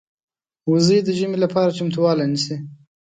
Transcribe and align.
وزې 0.71 0.97
د 1.03 1.09
ژمې 1.19 1.37
لپاره 1.43 1.75
چمتووالی 1.77 2.25
نیسي 2.31 2.55